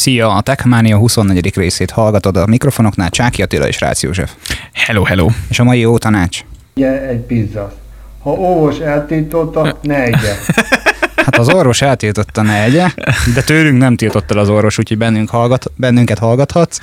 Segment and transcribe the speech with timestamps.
[0.00, 1.56] Szia, a Techmania 24.
[1.56, 4.32] részét hallgatod a mikrofonoknál Csáki Attila és Rácz József.
[4.72, 5.28] Hello, hello.
[5.48, 6.44] És a mai jó tanács?
[6.76, 7.72] Ugye egy pizza.
[8.22, 10.34] Ha orvos eltiltotta, ne egye.
[11.24, 12.86] Hát az orvos eltiltotta ne egye,
[13.34, 16.78] de tőlünk nem tiltott el az orvos, úgyhogy bennünk hallgat, bennünket hallgathatsz.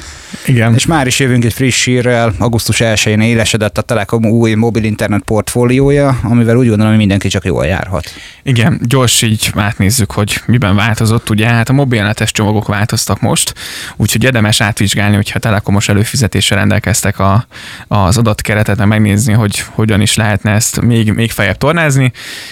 [0.45, 0.73] Igen.
[0.73, 5.21] És már is jövünk egy friss hírrel, augusztus 1-én élesedett a Telekom új mobil internet
[5.21, 8.05] portfóliója, amivel úgy gondolom, hogy mindenki csak jól járhat.
[8.43, 11.29] Igen, gyors így átnézzük, hogy miben változott.
[11.29, 13.53] Ugye hát a mobilnetes csomagok változtak most,
[13.95, 17.47] úgyhogy érdemes átvizsgálni, hogyha telekomos előfizetéssel rendelkeztek a,
[17.87, 22.11] az adatkeretet, meg megnézni, hogy hogyan is lehetne ezt még, még feljebb tornázni.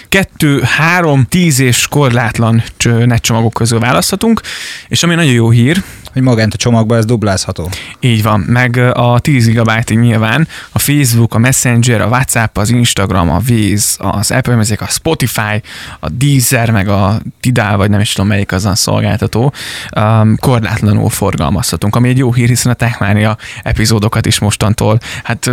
[0.09, 2.63] Kettő, három, tíz és korlátlan
[3.05, 4.41] netcsomagok közül választhatunk,
[4.87, 5.83] és ami nagyon jó hír,
[6.15, 7.69] hogy magát a csomagban ez dublázható.
[7.99, 13.29] Így van, meg a 10 GB nyilván, a Facebook, a Messenger, a WhatsApp, az Instagram,
[13.29, 15.61] a Waze, az Apple Music, a Spotify,
[15.99, 19.53] a Deezer, meg a Tidal, vagy nem is tudom melyik az a szolgáltató,
[19.97, 25.51] um, korlátlanul forgalmazhatunk, ami egy jó hír, hiszen a Techmania epizódokat is mostantól hát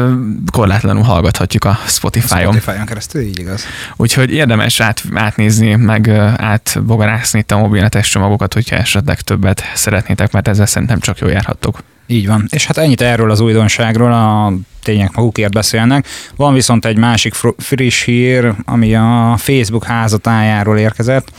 [0.52, 2.52] korlátlanul hallgathatjuk a Spotify-on.
[2.52, 3.64] Spotify-on keresztül, így igaz.
[3.96, 10.48] Úgyhogy érdemes át, átnézni, meg átbogarászni itt a mobilnetes csomagokat, hogyha esetleg többet szeretnétek, mert
[10.48, 11.82] ezzel szerintem csak jól járhattok.
[12.06, 12.46] Így van.
[12.50, 14.52] És hát ennyit erről az újdonságról, a
[14.82, 16.06] tények magukért beszélnek.
[16.36, 21.32] Van viszont egy másik friss hír, ami a Facebook házatájáról érkezett.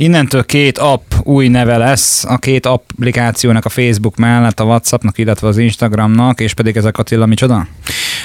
[0.00, 5.48] Innentől két app új neve lesz, a két applikációnak a Facebook mellett, a Whatsappnak, illetve
[5.48, 7.66] az Instagramnak, és pedig ezek Attila micsoda?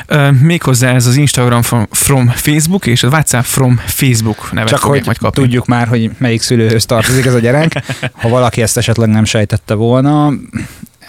[0.09, 4.79] Uh, méghozzá ez az Instagram from, from Facebook, és a WhatsApp from Facebook nevet Csak
[4.79, 5.41] hogy majd kapni.
[5.41, 7.83] tudjuk már, hogy melyik szülőhöz tartozik ez a gyerek,
[8.21, 10.33] ha valaki ezt esetleg nem sejtette volna.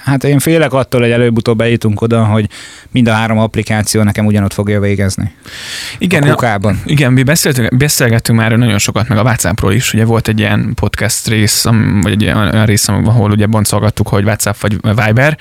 [0.06, 2.48] Hát én félek attól, hogy előbb-utóbb bejutunk oda, hogy
[2.90, 5.32] mind a három applikáció nekem ugyanott fogja végezni.
[5.98, 6.80] Igen, a kukában.
[6.84, 9.94] igen, mi beszéltünk, beszélgettünk már nagyon sokat, meg a WhatsAppról is.
[9.94, 11.64] Ugye volt egy ilyen podcast rész,
[12.00, 15.38] vagy egy olyan rész, ahol ugye boncolgattuk, hogy WhatsApp vagy Viber.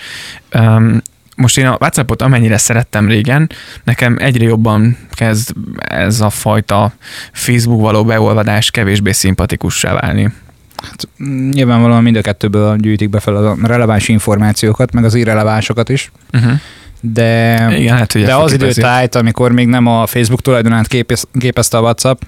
[0.54, 1.02] Um,
[1.36, 3.50] most én a WhatsAppot amennyire szerettem régen,
[3.84, 6.94] nekem egyre jobban kezd ez a fajta
[7.32, 10.32] Facebook való beolvadás kevésbé szimpatikussá válni.
[10.76, 11.08] Hát,
[11.52, 16.12] nyilvánvalóan mind a kettőből gyűjtik be fel a releváns információkat, meg az irrelevánsokat is.
[16.34, 16.52] Uh-huh.
[17.02, 21.82] De, Igen, hát, de az időtájt, amikor még nem a Facebook tulajdonát képez, képezte a
[21.82, 22.22] WhatsApp,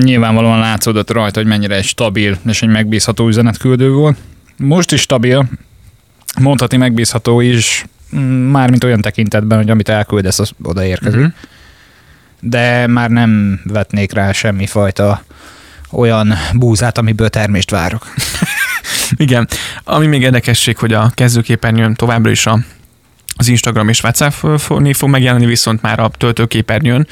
[0.00, 4.16] nyilvánvalóan látszódott rajta, hogy mennyire egy stabil és egy megbízható üzenetküldő volt.
[4.56, 5.48] Most is stabil,
[6.40, 7.84] mondhatni megbízható is,
[8.50, 11.18] mármint olyan tekintetben, hogy amit elküldesz, az odaérkezik.
[11.18, 11.32] Uh-huh.
[12.40, 15.22] De már nem vetnék rá semmifajta
[15.92, 18.06] olyan búzát, amiből termést várok.
[19.16, 19.48] Igen.
[19.84, 22.58] Ami még érdekesség, hogy a kezdőképernyőn továbbra is a
[23.42, 24.32] az Instagram és WhatsApp
[24.92, 27.06] fog megjelenni, viszont már a töltőképernyőn,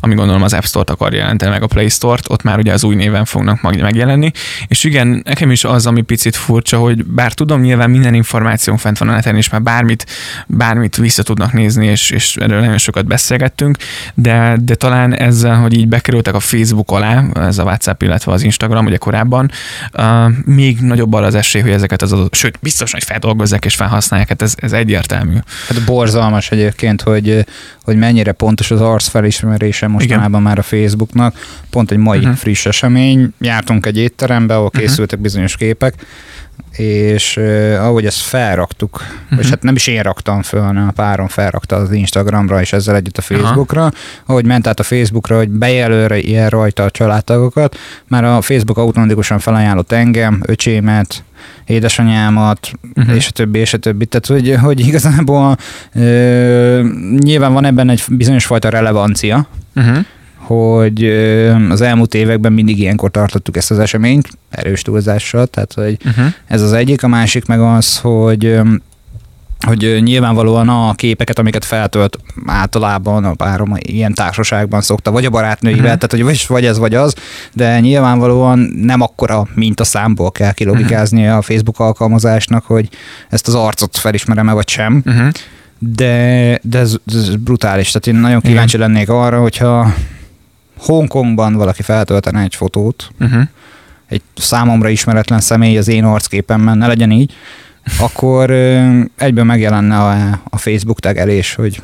[0.00, 2.84] ami gondolom az App Store-t akar jelenteni, meg a Play Store-t, ott már ugye az
[2.84, 4.30] új néven fognak megjelenni.
[4.66, 8.98] És igen, nekem is az, ami picit furcsa, hogy bár tudom, nyilván minden információ fent
[8.98, 10.06] van a neten, és már bármit,
[10.46, 13.76] bármit vissza tudnak nézni, és, és erről nagyon sokat beszélgettünk,
[14.14, 18.42] de, de talán ezzel, hogy így bekerültek a Facebook alá, ez a WhatsApp, illetve az
[18.42, 19.50] Instagram, ugye korábban,
[19.92, 20.04] uh,
[20.44, 24.42] még nagyobb az esély, hogy ezeket az adott, sőt, biztos, hogy feldolgozzák és felhasználják, hát
[24.42, 25.36] ez, ez egyértelmű.
[25.74, 27.44] Hát borzalmas egyébként, hogy,
[27.82, 30.42] hogy mennyire pontos az arc felismerése mostanában Igen.
[30.42, 31.36] már a Facebooknak.
[31.70, 32.34] Pont egy mai uh-huh.
[32.34, 33.32] friss esemény.
[33.40, 34.82] Jártunk egy étterembe, ahol uh-huh.
[34.82, 35.94] készültek bizonyos képek,
[36.70, 39.38] és uh, ahogy ezt felraktuk, uh-huh.
[39.38, 42.96] és hát nem is én raktam föl, hanem a párom felrakta az Instagramra, és ezzel
[42.96, 43.92] együtt a Facebookra, Aha.
[44.26, 47.76] ahogy ment át a Facebookra, hogy bejelölre ilyen rajta a családtagokat,
[48.08, 51.24] már a Facebook automatikusan felajánlott engem, öcsémet,
[51.66, 53.16] édesanyámat, uh-huh.
[53.16, 54.06] és a többi, és a többi.
[54.06, 55.56] Tehát, hogy, hogy igazából
[55.94, 56.88] ö,
[57.18, 60.04] nyilván van ebben egy bizonyos fajta relevancia, uh-huh
[60.44, 61.04] hogy
[61.70, 66.26] az elmúlt években mindig ilyenkor tartottuk ezt az eseményt, erős túlzással, tehát hogy uh-huh.
[66.46, 68.60] ez az egyik, a másik meg az, hogy
[69.60, 75.82] hogy nyilvánvalóan a képeket, amiket feltölt általában a párom ilyen társaságban szokta, vagy a barátnőivel,
[75.82, 75.96] uh-huh.
[75.96, 77.14] tehát hogy vagy, vagy ez, vagy az,
[77.52, 81.36] de nyilvánvalóan nem akkora mint a számból kell kilogikázni uh-huh.
[81.36, 82.88] a Facebook alkalmazásnak, hogy
[83.28, 85.02] ezt az arcot felismerem-e, vagy sem.
[85.06, 85.28] Uh-huh.
[85.78, 88.90] De, de ez, ez brutális, tehát én nagyon kíváncsi Igen.
[88.90, 89.94] lennék arra, hogyha
[90.78, 93.42] Hongkongban valaki feltöltene egy fotót, uh-huh.
[94.08, 97.32] egy számomra ismeretlen személy az én arcképemben, ne legyen így,
[97.98, 98.50] akkor
[99.16, 101.80] egyből megjelenne a, a Facebook tegelés, hogy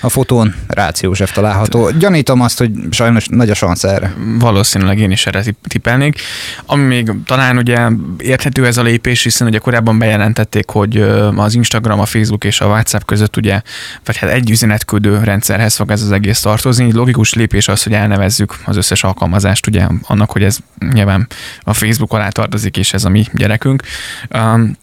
[0.00, 1.90] a fotón Rácz József található.
[1.90, 4.14] Gyanítom azt, hogy sajnos nagy a szansz erre.
[4.38, 6.20] Valószínűleg én is erre tippelnék.
[6.66, 7.88] Ami még talán ugye
[8.18, 10.96] érthető ez a lépés, hiszen ugye korábban bejelentették, hogy
[11.36, 13.60] az Instagram, a Facebook és a WhatsApp között ugye,
[14.04, 16.92] vagy hát egy üzenetküldő rendszerhez fog ez az egész tartozni.
[16.92, 20.58] Logikus lépés az, hogy elnevezzük az összes alkalmazást, ugye annak, hogy ez
[20.92, 21.26] nyilván
[21.60, 23.82] a Facebook alá tartozik, és ez a mi gyerekünk.
[24.30, 24.76] Um,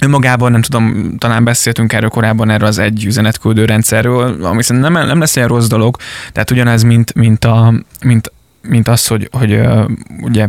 [0.00, 5.06] Önmagában nem tudom, talán beszéltünk erről korábban, erről az egy üzenetküldő rendszerről, ami szerintem nem,
[5.06, 5.96] nem lesz egy rossz dolog,
[6.32, 7.72] tehát ugyanez, mint, mint, a,
[8.04, 8.32] mint
[8.68, 9.60] mint az, hogy, hogy
[10.20, 10.48] ugye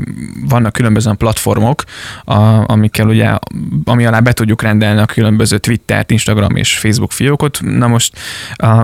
[0.49, 1.83] vannak különböző platformok,
[2.23, 3.37] a, amikkel ugye,
[3.83, 7.59] ami alá be tudjuk rendelni a különböző Twitter, Instagram és Facebook fiókot.
[7.61, 8.17] Na most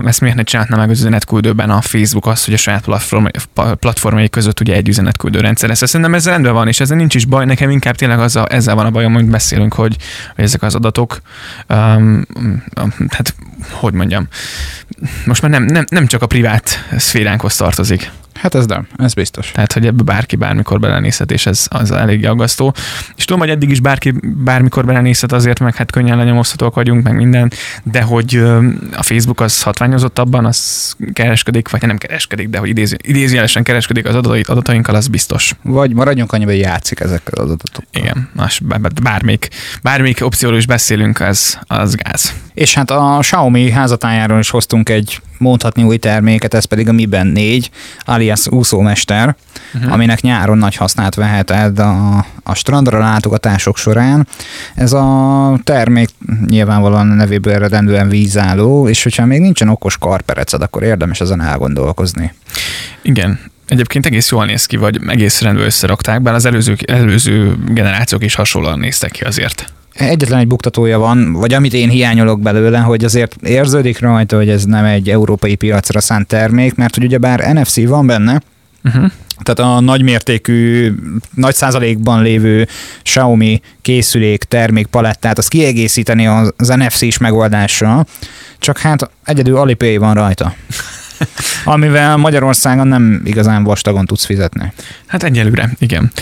[0.04, 4.28] ezt miért ne csinálna meg az üzenetküldőben a Facebook azt, hogy a saját platform, platformjai
[4.30, 5.86] között ugye egy üzenetküldő rendszer lesz.
[5.86, 7.44] Szerintem ez rendben van, és ezzel nincs is baj.
[7.44, 9.96] Nekem inkább tényleg az a, ezzel van a bajom, hogy beszélünk, hogy,
[10.34, 11.20] hogy ezek az adatok,
[11.68, 12.26] um,
[13.08, 13.34] hát
[13.70, 14.28] hogy mondjam,
[15.24, 18.10] most már nem, nem, nem csak a privát szféránkhoz tartozik.
[18.34, 19.50] Hát ez nem, ez biztos.
[19.50, 22.74] Tehát, hogy ebbe bárki bármikor belenézhet, és ez az elég aggasztó.
[23.16, 27.14] És tudom, hogy eddig is bárki bármikor belenézhet azért, meg hát könnyen lenyomozhatók vagyunk, meg
[27.14, 27.52] minden,
[27.82, 28.36] de hogy
[28.92, 34.06] a Facebook az hatványozott abban, az kereskedik, vagy nem kereskedik, de hogy idézi, idézőjelesen kereskedik
[34.06, 35.54] az adatait, adatainkkal, az biztos.
[35.62, 38.02] Vagy maradjunk annyiba, hogy játszik ezekkel az adatokkal.
[38.02, 38.60] Igen, más,
[39.02, 39.48] bármelyik,
[39.82, 42.34] bármelyik opcióról is beszélünk, az, az gáz.
[42.54, 47.06] És hát a Xiaomi házatájáról is hoztunk egy mondhatni új terméket, ez pedig a Mi
[47.06, 47.70] Band 4,
[48.00, 49.36] alias úszómester,
[49.74, 49.92] uh-huh.
[49.92, 54.28] aminek nyáron nagy hasznát veheted a, a strandra látogatások során.
[54.74, 56.08] Ez a termék
[56.46, 62.32] nyilvánvalóan a nevéből eredendően vízálló, és hogyha még nincsen okos karpereced, akkor érdemes ezen elgondolkozni.
[63.02, 68.24] Igen, Egyébként egész jól néz ki, vagy egész rendben összerakták, bár az előző, előző generációk
[68.24, 69.72] is hasonlóan néztek ki azért.
[69.94, 74.64] Egyetlen egy buktatója van, vagy amit én hiányolok belőle, hogy azért érződik rajta, hogy ez
[74.64, 78.40] nem egy európai piacra szánt termék, mert hogy ugyebár NFC van benne,
[78.84, 79.10] uh-huh.
[79.42, 80.94] Tehát a nagymértékű,
[81.34, 82.68] nagy százalékban lévő
[83.02, 88.06] Xiaomi készülék, termék palettát, az kiegészíteni az NFC-s megoldással,
[88.58, 90.54] csak hát egyedül Alipay van rajta.
[91.64, 94.72] Amivel Magyarországon nem igazán vastagon tudsz fizetni.
[95.06, 96.12] Hát egyelőre, igen.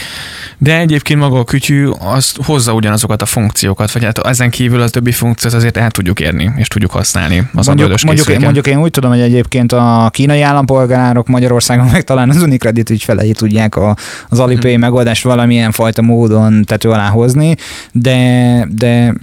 [0.59, 4.89] De egyébként maga a kütyű az hozza ugyanazokat a funkciókat, vagy hát ezen kívül a
[4.89, 8.79] többi funkciót azért el tudjuk érni, és tudjuk használni az mondjuk, mondjuk, én, mondjuk én
[8.79, 13.97] úgy tudom, hogy egyébként a kínai állampolgárok Magyarországon meg talán az Unicredit ügyfelei tudják a,
[14.29, 14.81] az Alipay hmm.
[14.81, 17.57] megoldást valamilyen fajta módon tető alá hozni,
[17.93, 19.15] de, de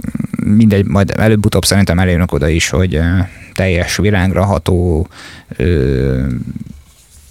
[0.44, 3.00] mindegy, majd előbb-utóbb szerintem elérünk oda is, hogy
[3.60, 5.08] teljes világra ható
[5.58, 6.28] ö,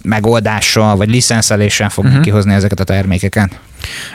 [0.03, 2.27] megoldással vagy licenszeléssel fognak uh-huh.
[2.27, 3.59] kihozni ezeket a termékeket.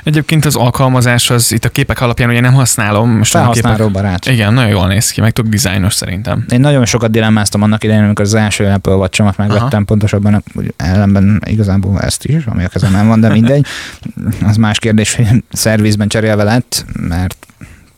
[0.02, 3.11] Egyébként az alkalmazás az itt a képek alapján ugye nem használom.
[3.11, 4.26] Most Felhasználó barát.
[4.26, 6.44] Igen, nagyon jól néz ki, meg tök dizájnos szerintem.
[6.49, 9.84] Én nagyon sokat dilemmáztam annak idején, amikor az első Apple watch megvettem, Aha.
[9.84, 10.44] pontosabban
[10.76, 13.67] ellenben igazából ezt is, ami a kezemben van, de mindegy.
[14.49, 17.46] Az más kérdés, hogy szervizben cserélve lett, mert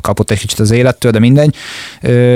[0.06, 1.54] kapott egy kicsit az élettől, de mindegy.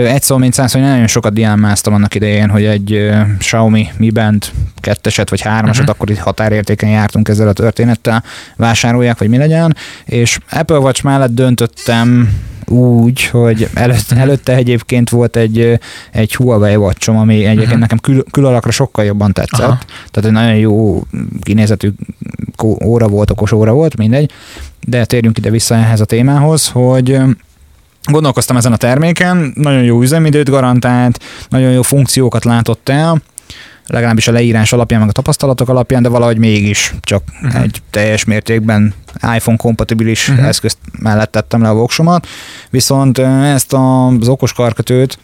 [0.07, 4.45] Egy szó, mint száz, hogy nagyon sokat diámáztam annak idején, hogy egy Xiaomi Mi Band
[4.77, 5.95] ketteset vagy hármasat, uh-huh.
[5.95, 8.25] akkor itt határértéken jártunk ezzel a történettel,
[8.57, 15.37] vásárolják, vagy mi legyen, és Apple Watch mellett döntöttem úgy, hogy előtte, előtte egyébként volt
[15.37, 15.79] egy,
[16.13, 17.79] egy Huawei watch ami egyébként uh-huh.
[17.79, 19.67] nekem kül, külalakra sokkal jobban tetszett.
[19.67, 19.79] Aha.
[20.11, 21.03] Tehát egy nagyon jó
[21.41, 21.91] kinézetű
[22.85, 24.31] óra volt, okos óra volt, mindegy.
[24.87, 27.21] De térjünk ide vissza ehhez a témához, hogy
[28.05, 33.23] Gondolkoztam ezen a terméken, nagyon jó üzemidőt garantált, nagyon jó funkciókat látott el,
[33.91, 37.63] legalábbis a leírás alapján, meg a tapasztalatok alapján, de valahogy mégis csak uh-huh.
[37.63, 38.95] egy teljes mértékben
[39.35, 40.47] iPhone kompatibilis uh-huh.
[40.47, 42.27] eszközt mellett tettem le a voksomat,
[42.71, 45.19] viszont ezt az okos karkötőt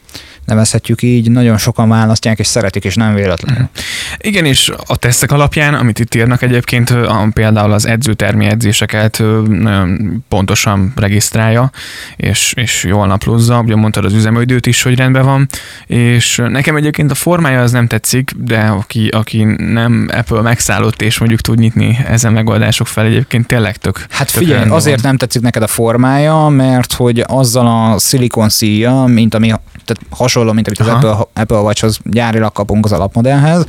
[0.47, 3.61] nevezhetjük így, nagyon sokan választják és szeretik, és nem véletlenül.
[3.61, 3.85] Uh-huh.
[4.19, 10.25] Igen, és a tesztek alapján, amit itt írnak egyébként, a, például az edzőtermi edzéseket nagyon
[10.29, 11.71] pontosan regisztrálja,
[12.17, 15.49] és, és jól naplózza, ugye mondtad az üzemidőt is, hogy rendben van,
[15.87, 21.19] és nekem egyébként a formája az nem tetszik, de aki, aki nem Apple megszállott, és
[21.19, 25.07] mondjuk tud nyitni ezen megoldások fel, egyébként tényleg tök Hát tök figyelj, azért van.
[25.07, 29.47] nem tetszik neked a formája, mert hogy azzal a szilikon szíja, mint ami
[29.85, 33.65] tehát hasonló, mint amit az Apple, Apple Watch-hoz gyárilag kapunk az alapmodellhez,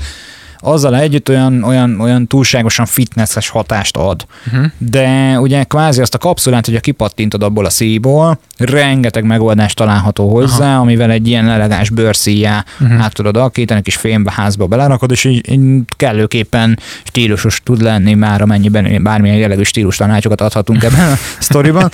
[0.60, 4.26] azzal együtt olyan, olyan, olyan túlságosan fitnesses hatást ad.
[4.48, 4.66] Uh-huh.
[4.78, 10.72] De ugye kvázi azt a kapszulát, hogyha kipattintod abból a szíjból, rengeteg megoldás található hozzá,
[10.72, 10.82] Aha.
[10.82, 13.04] amivel egy ilyen elegáns bőrszíjá uh-huh.
[13.04, 18.42] át tudod alakítani, kis fémbe házba belerakod, és így, így kellőképpen stílusos tud lenni már,
[18.42, 21.92] amennyiben bármilyen jellegű stílus tanácsokat adhatunk ebben a sztoriban.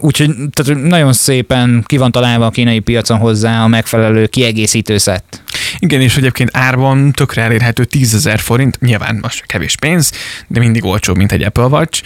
[0.00, 5.42] Úgyhogy tehát nagyon szépen ki van találva a kínai piacon hozzá a megfelelő kiegészítő szett.
[5.78, 10.12] Igen, és egyébként árban tökre elérhető 10 ezer forint, nyilván most kevés pénz,
[10.46, 12.02] de mindig olcsóbb, mint egy Apple Watch.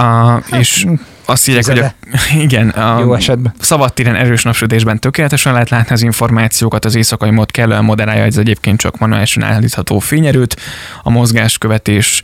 [0.00, 0.86] Uh, és
[1.30, 1.92] azt írják, hogy a,
[2.46, 3.54] igen, a Jó esetben.
[3.60, 8.80] szabadtéren erős napsütésben tökéletesen lehet látni az információkat, az éjszakai mód kellően moderálja ez egyébként
[8.80, 10.56] csak manuálisan állítható fényerőt,
[11.02, 12.22] a mozgáskövetés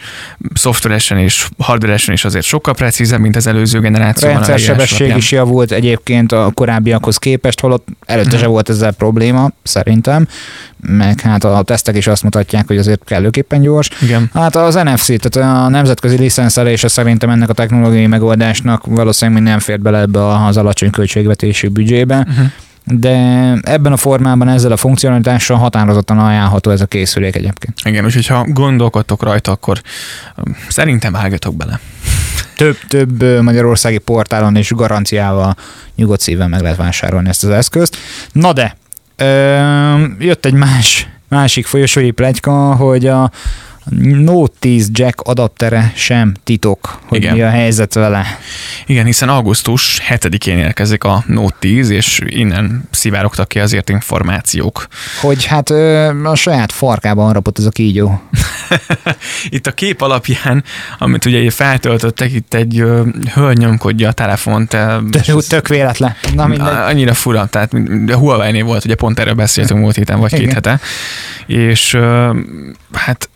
[0.55, 4.43] szoftveresen és hardveresen is azért sokkal precízebb, mint az előző generációban.
[4.43, 10.27] A sebesség is javult egyébként a korábbiakhoz képest, holott előtte se volt ezzel probléma, szerintem
[10.81, 13.91] meg hát a tesztek is azt mutatják, hogy azért kellőképpen gyors.
[14.03, 14.31] Igen.
[14.35, 19.81] Hát az NFC, tehát a nemzetközi licenszelése szerintem ennek a technológiai megoldásnak valószínűleg nem fért
[19.81, 22.26] bele ebbe az alacsony költségvetési büdzsébe.
[22.29, 22.47] Uh-huh
[22.88, 23.12] de
[23.62, 27.79] ebben a formában ezzel a funkcionalitással határozottan ajánlható ez a készülék egyébként.
[27.85, 29.81] Igen, úgyhogy ha gondolkodtok rajta, akkor
[30.37, 31.81] um, szerintem vágjatok bele.
[32.57, 35.57] Több, több magyarországi portálon és garanciával
[35.97, 37.97] nyugodt szívvel meg lehet vásárolni ezt az eszközt.
[38.33, 38.76] Na de,
[40.19, 43.31] jött egy más, másik folyosói plegyka, hogy a
[44.00, 47.35] Note 10 jack adaptere sem titok, hogy Igen.
[47.35, 48.26] mi a helyzet vele.
[48.87, 54.87] Igen, hiszen augusztus 7-én érkezik a Note 10, és innen szivárogtak ki azért információk.
[55.21, 55.71] Hogy hát
[56.25, 58.21] a saját farkában rapott ez a kígyó.
[59.49, 60.64] itt a kép alapján,
[60.99, 62.85] amit ugye feltöltöttek, itt egy
[63.35, 64.69] hölgy nyomkodja a telefont.
[65.11, 66.14] Tök, tök véletlen.
[66.35, 66.45] Na,
[66.85, 67.73] Annyira fura, tehát
[68.12, 70.45] Huawei-nél volt, ugye pont erről beszéltünk múlt héten, vagy Igen.
[70.45, 70.81] két hete.
[71.47, 71.99] És
[72.93, 73.28] hát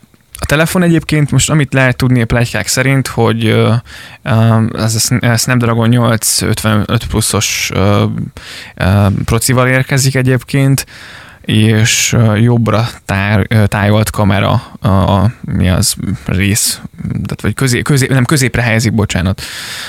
[0.51, 1.31] telefon egyébként.
[1.31, 3.65] Most amit lehet tudni a plegykák szerint, hogy
[4.73, 7.71] ez a Snapdragon 855 pluszos
[9.25, 10.85] procival érkezik egyébként,
[11.41, 15.95] és jobbra táj, tájolt kamera a, a, mi az
[16.25, 19.41] rész, tehát vagy közé, közé, nem középre helyezik, bocsánat,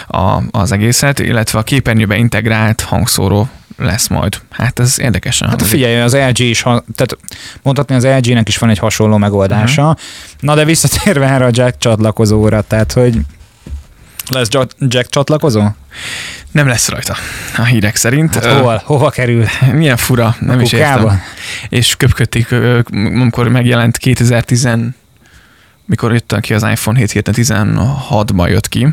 [0.08, 4.40] a, az egészet, illetve a képernyőbe integrált hangszóró lesz majd.
[4.50, 5.48] Hát ez érdekesen.
[5.48, 7.16] Hát figyelj, az LG is, tehát
[7.62, 9.82] mondhatni az LG-nek is van egy hasonló megoldása.
[9.82, 9.98] Uh-huh.
[10.40, 13.16] Na de visszatérve erre a jack csatlakozóra, tehát hogy
[14.28, 14.48] lesz
[14.78, 15.62] jack csatlakozó?
[16.50, 17.16] Nem lesz rajta
[17.56, 18.34] a hírek szerint.
[18.34, 19.44] Hát hova, hova kerül?
[19.72, 21.02] Milyen fura, nem a is kukába?
[21.02, 21.20] értem.
[21.68, 22.52] És köpködték,
[22.92, 24.68] amikor megjelent 2010
[25.86, 28.88] mikor jött ki az iPhone 7 héten 16-ban jött ki,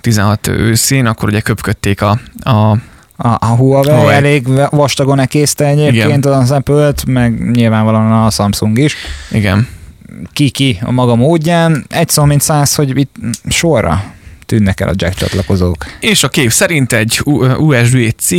[0.00, 2.76] 16 őszén, akkor ugye köpködték a, a
[3.16, 6.38] a, a Huawei, Huawei elég vastagon ekészte egyébként Igen.
[6.38, 8.94] az Apple-t, meg nyilvánvalóan a Samsung is.
[9.30, 9.68] Igen.
[10.32, 11.84] Ki-ki a maga módján.
[11.88, 13.16] Egy szó, mint száz, hogy itt
[13.48, 14.04] sorra
[14.54, 15.84] tűnnek el a jack csatlakozók.
[16.00, 17.20] És a kép szerint egy
[17.58, 18.30] USB-C,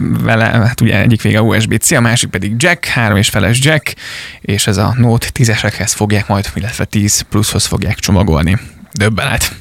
[0.00, 3.94] vele, hát ugye egyik vége USB-C, a másik pedig jack, három és feles jack,
[4.40, 8.58] és ez a Note 10-esekhez fogják majd, illetve 10 pluszhoz fogják csomagolni.
[8.92, 9.54] Döbbenet.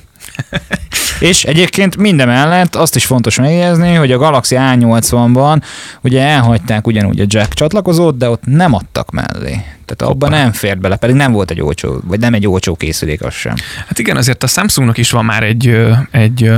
[1.19, 5.62] És egyébként minden mellett azt is fontos megjegyezni, hogy a Galaxy A80-ban
[6.01, 9.62] ugye elhagyták ugyanúgy a jack csatlakozót, de ott nem adtak mellé.
[9.88, 13.24] Tehát abban nem fért bele, pedig nem volt egy olcsó, vagy nem egy olcsó készülék
[13.24, 13.53] az sem.
[13.88, 15.77] Hát igen, azért a Samsungnak is van már egy,
[16.12, 16.51] egy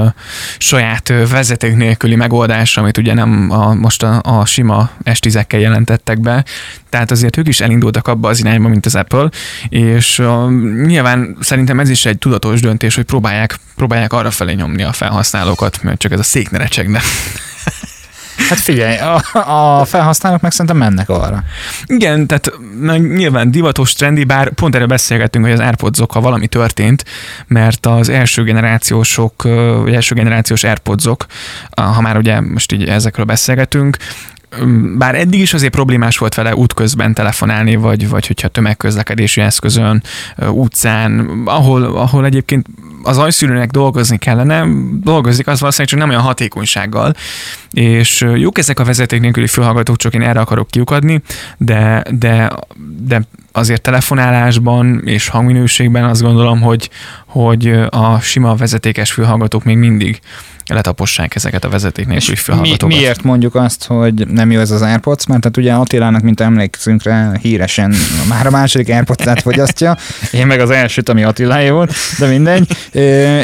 [0.58, 6.46] saját vezeték nélküli megoldás, amit ugye nem a, most a, a sima S10-ekkel jelentettek be,
[6.90, 9.30] tehát azért ők is elindultak abba az irányba, mint az Apple,
[9.70, 10.52] és uh,
[10.86, 15.84] nyilván szerintem ez is egy tudatos döntés, hogy próbálják, próbálják arra felé nyomni a felhasználókat,
[15.84, 17.00] mert csak ez a szék ne recsegne.
[18.50, 21.44] Hát figyelj, a, a felhasználók meg szerintem mennek arra.
[21.86, 22.52] Igen, tehát
[22.98, 27.06] nyilván divatos, trendi, bár pont erre beszélgettünk, hogy az airpods ha valami történt,
[27.48, 29.44] mert az első generációsok,
[29.84, 31.06] vagy első generációs airpods
[31.70, 33.98] ha már ugye most így ezekről beszélgetünk,
[34.98, 40.04] bár eddig is azért problémás volt vele útközben telefonálni, vagy, vagy hogyha tömegközlekedési eszközön,
[40.38, 42.66] utcán, ahol, ahol egyébként
[43.04, 44.66] az ajszűrőnek dolgozni kellene,
[45.02, 47.14] dolgozik, az valószínűleg csak nem olyan hatékonysággal,
[47.72, 51.22] és jók ezek a vezeték nélküli fülhallgatók, csak én erre akarok kiukadni,
[51.58, 52.52] de, de,
[53.00, 56.90] de azért telefonálásban és hangminőségben azt gondolom, hogy,
[57.26, 60.20] hogy a sima vezetékes fülhallgatók még mindig
[60.74, 62.88] letapossák ezeket a vezeték nélküli fülhallgatókat.
[62.88, 65.26] Mi, miért mondjuk azt, hogy nem jó ez az AirPods?
[65.26, 67.96] Mert hát ugye Attilának, mint emlékszünk rá, híresen
[68.28, 69.98] már a második AirPods-át fogyasztja,
[70.32, 72.68] én meg az elsőt, ami Attiláé volt, de mindegy.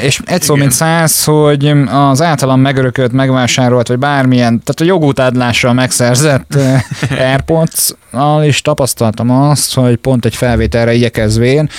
[0.01, 5.73] És egy szó, mint száz, hogy az általam megörökölt, megvásárolt, vagy bármilyen, tehát a jogútádlással
[5.73, 6.57] megszerzett
[7.29, 11.69] AirPods-al is tapasztaltam azt, hogy pont egy felvételre igyekezvén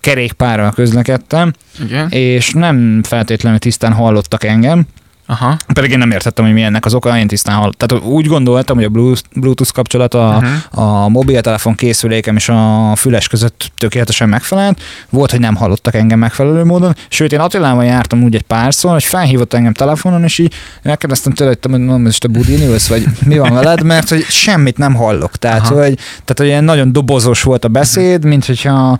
[0.00, 1.52] kerékpárral közlekedtem,
[1.84, 2.08] Igen.
[2.08, 4.86] és nem feltétlenül tisztán hallottak engem,
[5.26, 5.56] Aha.
[5.72, 7.72] Pedig én nem értettem, hogy mi ennek az oka, én tisztán hall.
[7.76, 8.88] Tehát úgy gondoltam, hogy a
[9.34, 11.04] Bluetooth kapcsolat a, uh-huh.
[11.04, 14.80] a mobiltelefon készülékem és a füles között tökéletesen megfelelt.
[15.10, 16.96] Volt, hogy nem hallottak engem megfelelő módon.
[17.08, 21.50] Sőt, én Attilával jártam úgy egy párszor, hogy felhívott engem telefonon, és így megkérdeztem tőle,
[21.50, 25.36] hogy te most a budin ülsz, vagy mi van veled, mert hogy semmit nem hallok.
[25.36, 28.30] Tehát, hogy, tehát hogy ilyen nagyon dobozos volt a beszéd, uh-huh.
[28.30, 28.98] mint hogyha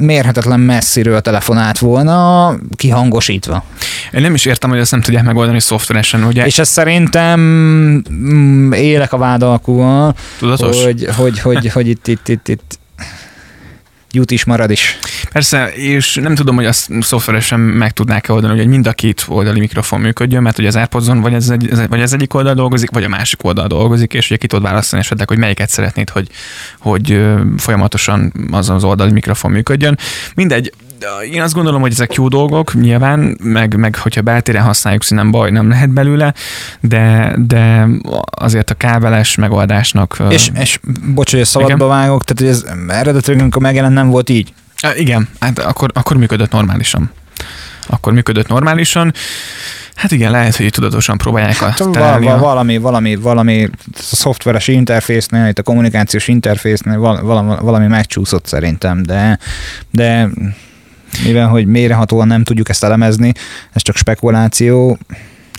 [0.00, 3.64] mérhetetlen messziről telefonált volna, kihangosítva.
[4.12, 6.46] Én nem is értem, hogy ezt nem tudják megoldani szoftveresen, ugye?
[6.46, 10.84] És ez szerintem mm, élek a vádalkúval, Tudatos?
[10.84, 12.78] hogy, hogy, hogy, hogy itt, itt, itt, itt
[14.12, 14.98] jut is, marad is.
[15.32, 19.58] Persze, és nem tudom, hogy azt szoftveresen meg tudnák-e oldani, hogy mind a két oldali
[19.58, 23.04] mikrofon működjön, mert ugye az airpods vagy ez, egy, vagy ez egyik oldal dolgozik, vagy
[23.04, 26.28] a másik oldal dolgozik, és ugye ki tudod választani esetleg, hogy melyiket szeretnéd, hogy,
[26.78, 27.20] hogy
[27.56, 29.98] folyamatosan az az oldali mikrofon működjön.
[30.34, 30.72] Mindegy,
[31.32, 35.50] én azt gondolom, hogy ezek jó dolgok, nyilván, meg, meg hogyha beltéren használjuk, nem baj,
[35.50, 36.34] nem lehet belőle,
[36.80, 37.86] de, de
[38.30, 40.22] azért a kábeles megoldásnak...
[40.28, 40.78] És, és
[41.14, 44.52] bocs, hogy a szabadba vágok, tehát ez eredetileg, amikor megjelent, nem volt így.
[44.94, 47.10] Igen, hát akkor, akkor működött normálisan.
[47.86, 49.12] Akkor működött normálisan.
[49.94, 55.48] Hát igen, lehet, hogy tudatosan próbálják hát, a valami, valami, valami, valami a szoftveres interfésznél,
[55.48, 59.38] itt a kommunikációs interfésznél valami, valami megcsúszott szerintem, de,
[59.90, 60.28] de
[61.24, 63.32] mivel hogy mélyrehatóan nem tudjuk ezt elemezni,
[63.72, 64.98] ez csak spekuláció,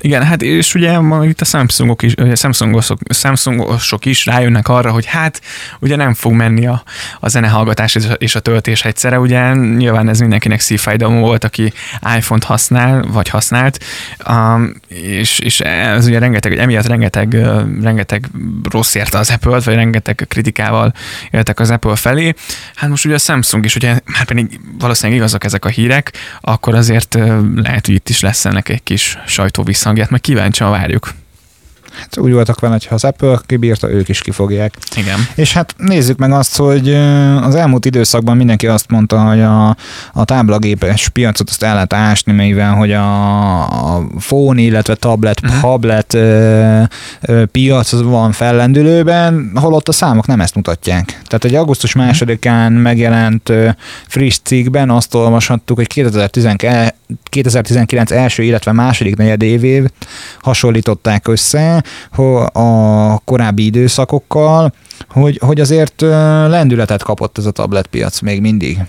[0.04, 5.42] igen, hát és ugye itt a Samsungok is, Samsungosok, Samsungosok is rájönnek arra, hogy hát
[5.80, 6.84] ugye nem fog menni a,
[7.20, 11.74] a zenehallgatás és a töltés egyszerre, ugye nyilván ez mindenkinek szívfájdalmú volt, aki
[12.18, 13.84] iPhone-t használ, vagy használt,
[14.30, 17.34] um, és, és ez ugye rengeteg, emiatt rengeteg,
[17.82, 18.30] rengeteg
[18.70, 20.94] rossz érte az apple vagy rengeteg kritikával
[21.32, 22.34] éltek az Apple felé.
[22.76, 26.76] Hát most ugye a Samsung is, ugye már pedig valószínűleg igazak ezek a hírek, akkor
[26.76, 27.18] azért
[27.56, 31.14] lehet, hogy itt is lesz ennek egy kis sajtó visszhangját, meg kíváncsian várjuk.
[32.00, 34.78] Hát úgy voltak vele, hogy ha az Apple kibírta, ők is kifogják.
[34.96, 35.20] Igen.
[35.36, 36.94] És hát nézzük meg azt, hogy
[37.42, 39.76] az elmúlt időszakban mindenki azt mondta, hogy a,
[40.14, 45.62] a táblagépes piacot azt el lehet ásni, mivel hogy a, a phone, illetve tablet, uh-huh.
[45.62, 46.82] tablet ö,
[47.22, 51.06] ö, piac van fellendülőben, holott a számok nem ezt mutatják.
[51.06, 52.06] Tehát egy augusztus mhm.
[52.06, 53.70] másodikán megjelent ö,
[54.08, 56.94] friss cikkben azt olvashattuk, hogy 2019,
[57.24, 59.86] 2019 első, illetve második negyedévév
[60.42, 61.84] hasonlították össze,
[62.52, 64.74] a korábbi időszakokkal,
[65.10, 66.02] hogy, hogy azért
[66.48, 68.80] lendületet kapott ez a tabletpiac még mindig.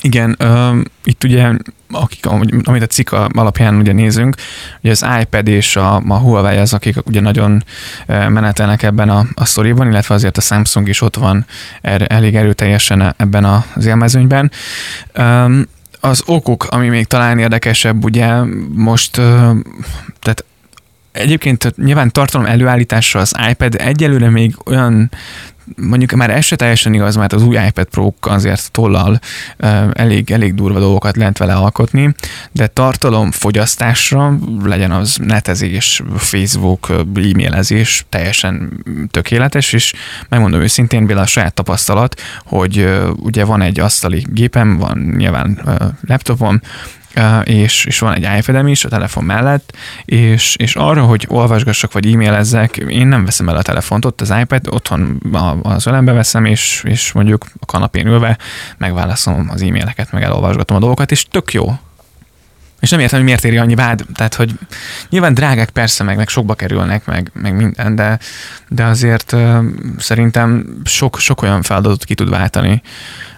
[0.00, 1.50] Igen, uh, itt ugye,
[1.90, 2.26] akik,
[2.62, 4.34] amit a cikk alapján ugye nézünk,
[4.82, 7.64] ugye az iPad és a, a Huawei az, akik ugye nagyon
[8.06, 11.46] menetelnek ebben a, a sztoriban, illetve azért a Samsung is ott van
[11.80, 14.50] er, elég erőteljesen ebben az élmezőnyben.
[15.18, 15.66] Um,
[16.06, 18.42] az okok, ami még talán érdekesebb, ugye
[18.74, 19.12] most,
[20.20, 20.44] tehát
[21.16, 25.10] Egyébként nyilván tartalom előállításra az iPad egyelőre még olyan
[25.76, 29.20] mondjuk már ez se teljesen igaz, mert az új iPad pro azért tollal
[29.92, 32.14] elég, elég durva dolgokat lehet vele alkotni,
[32.52, 39.92] de tartalom fogyasztásra, legyen az netezés, Facebook, e-mailezés, teljesen tökéletes, és
[40.28, 45.60] megmondom őszintén, például a saját tapasztalat, hogy ugye van egy asztali gépem, van nyilván
[46.06, 46.60] laptopom,
[47.44, 52.12] és, és van egy ipad is a telefon mellett, és, és arra, hogy olvasgassak vagy
[52.12, 55.20] e-mailezzek, én nem veszem el a telefont, ott az iPad, otthon
[55.62, 58.38] az ölembe veszem, és, és mondjuk a kanapén ülve
[58.78, 61.78] megválaszolom az e-maileket, meg elolvasgatom a dolgokat, és tök jó.
[62.80, 64.04] És nem értem, hogy miért éri annyi vád.
[64.14, 64.52] Tehát, hogy
[65.08, 68.18] nyilván drágák persze, meg, meg sokba kerülnek, meg, meg minden, de,
[68.68, 69.64] de azért uh,
[69.98, 72.82] szerintem sok, sok olyan feladatot ki tud váltani,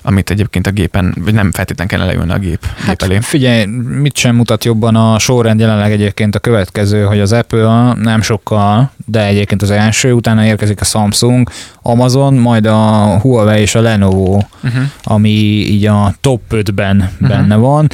[0.02, 3.18] amit egyébként a gépen, vagy nem feltétlenül kell leülni a gép, hát gép elé.
[3.20, 3.64] Figyelj,
[4.00, 8.90] mit sem mutat jobban a sorrend jelenleg egyébként a következő, hogy az Apple nem sokkal,
[9.06, 11.50] de egyébként az első, utána érkezik a Samsung,
[11.82, 14.82] Amazon, majd a Huawei és a Lenovo, uh-huh.
[15.02, 15.28] ami
[15.68, 17.28] így a top 5-ben uh-huh.
[17.28, 17.88] benne van.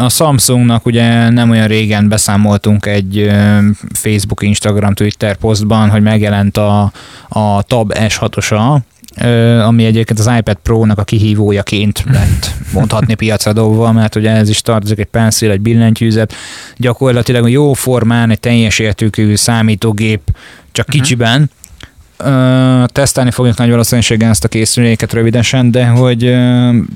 [0.00, 3.30] A Samsungnak ugye nem olyan régen beszámoltunk egy
[3.92, 6.92] Facebook, Instagram, Twitter posztban, hogy megjelent a,
[7.28, 8.78] a Tab S6-osa,
[9.64, 14.60] ami egyébként az iPad Pro-nak a kihívójaként lett mondhatni piacra dobva, mert ugye ez is
[14.60, 16.34] tartozik egy penszél, egy billentyűzet,
[16.76, 20.20] gyakorlatilag jó formán egy teljes értékű számítógép,
[20.72, 21.02] csak uh-huh.
[21.02, 21.50] kicsiben,
[22.24, 26.30] Uh, tesztelni fogjuk nagy valószínűséggel ezt a készüléket rövidesen, de hogy, uh,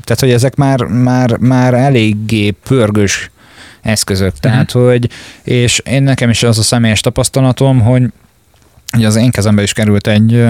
[0.04, 3.30] tehát, hogy ezek már, már, már eléggé pörgős
[3.82, 4.26] eszközök.
[4.26, 4.40] Uh-huh.
[4.40, 5.08] Tehát, hogy,
[5.42, 8.02] és én nekem is az a személyes tapasztalatom, hogy,
[8.90, 10.44] hogy az én kezembe is került egy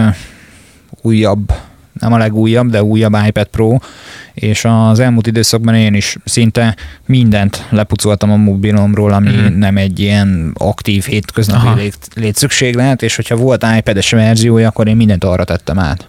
[1.02, 1.52] újabb,
[2.00, 3.76] nem a legújabb, de újabb iPad Pro,
[4.34, 6.76] és az elmúlt időszakban én is szinte
[7.06, 9.58] mindent lepucoltam a mobilomról, ami mm.
[9.58, 15.24] nem egy ilyen aktív hétköznapi lét, létszükséglet, és hogyha volt iPad-es verziója, akkor én mindent
[15.24, 16.08] arra tettem át.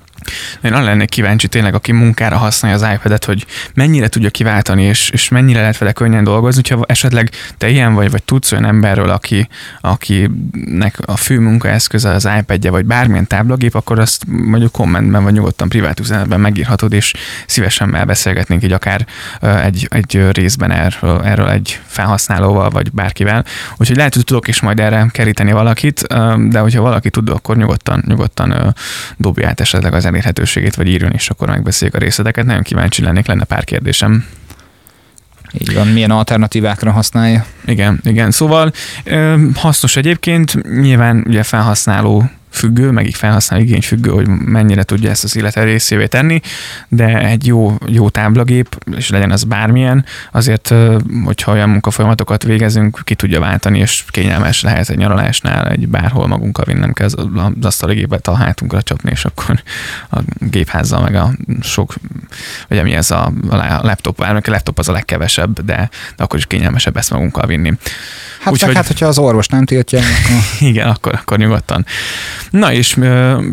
[0.61, 5.09] Én arra lennék kíváncsi tényleg, aki munkára használja az iPad-et, hogy mennyire tudja kiváltani, és,
[5.09, 6.61] és mennyire lehet vele könnyen dolgozni.
[6.69, 9.47] Ha esetleg te ilyen vagy, vagy tudsz olyan emberről, aki,
[9.81, 15.69] akinek a fő munkaeszköze az iPad-je, vagy bármilyen táblagép, akkor azt mondjuk kommentben, vagy nyugodtan
[15.69, 17.13] privát üzenetben megírhatod, és
[17.47, 19.05] szívesen elbeszélgetnénk így akár
[19.41, 23.45] egy, egy részben erről, erről egy felhasználóval, vagy bárkivel.
[23.77, 26.01] Úgyhogy lehet, hogy tudok is majd erre keríteni valakit,
[26.49, 28.75] de hogyha valaki tud, akkor nyugodtan, nyugodtan
[29.17, 32.45] dobja át esetleg az elérhetőségét, vagy írjon, és akkor megbeszéljük a részleteket.
[32.45, 34.25] Nagyon kíváncsi lennék, lenne pár kérdésem.
[35.51, 37.45] Így van, milyen alternatívákra használja.
[37.65, 38.31] Igen, igen.
[38.31, 38.71] Szóval
[39.55, 45.23] hasznos egyébként, nyilván ugye felhasználó függő, meg így felhasználó igény függő, hogy mennyire tudja ezt
[45.23, 46.41] az élete részévé tenni,
[46.87, 50.73] de egy jó, jó táblagép, és legyen az bármilyen, azért,
[51.23, 56.65] hogyha olyan munkafolyamatokat végezünk, ki tudja váltani, és kényelmes lehet egy nyaralásnál, egy bárhol magunkkal
[56.65, 57.15] vinnem kell az
[57.61, 59.61] asztali gépet a hátunkra csapni, és akkor
[60.11, 61.93] a gépházzal meg a sok,
[62.67, 66.45] vagy mi ez a, a laptop, a laptop az a legkevesebb, de, de akkor is
[66.45, 67.73] kényelmesebb ezt magunkkal vinni.
[68.45, 68.77] Hát Úgy, csak hogy...
[68.77, 69.99] hát, hogyha az orvos nem tiltja.
[69.99, 70.41] Akkor...
[70.69, 71.85] Igen, akkor, akkor nyugodtan.
[72.49, 72.97] Na és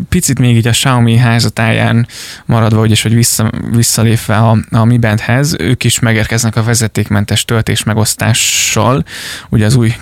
[0.09, 2.07] picit még így a Xiaomi házatáján
[2.45, 7.83] maradva, úgyis, hogy vissza, visszalépve a, a Mi Bandhez, ők is megérkeznek a vezetékmentes töltés
[7.83, 9.03] megosztással,
[9.49, 9.93] ugye az új